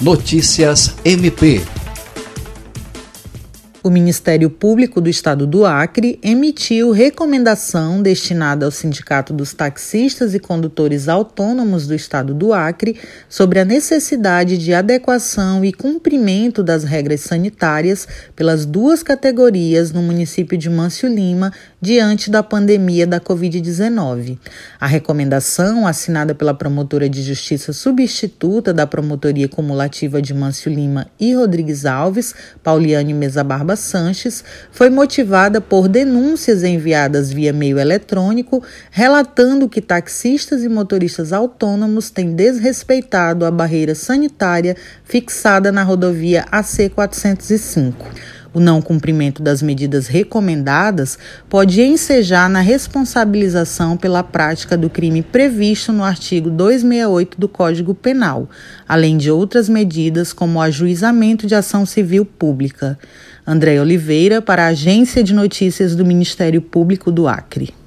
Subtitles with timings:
[0.00, 1.77] Notícias MP
[3.82, 10.40] o Ministério Público do Estado do Acre emitiu recomendação destinada ao Sindicato dos Taxistas e
[10.40, 12.98] Condutores Autônomos do Estado do Acre
[13.28, 20.58] sobre a necessidade de adequação e cumprimento das regras sanitárias pelas duas categorias no município
[20.58, 24.38] de Mâncio Lima diante da pandemia da Covid-19.
[24.80, 31.32] A recomendação, assinada pela promotora de justiça substituta da Promotoria Cumulativa de Mâncio Lima e
[31.34, 39.68] Rodrigues Alves, Pauliane Mesa Barba Sanches foi motivada por denúncias enviadas via meio eletrônico relatando
[39.68, 48.06] que taxistas e motoristas autônomos têm desrespeitado a barreira sanitária fixada na rodovia AC 405.
[48.52, 51.18] O não cumprimento das medidas recomendadas
[51.50, 58.48] pode ensejar na responsabilização pela prática do crime previsto no artigo 268 do Código Penal,
[58.88, 62.98] além de outras medidas como o ajuizamento de ação civil pública.
[63.50, 67.70] André Oliveira, para a Agência de Notícias do Ministério Público do Acre.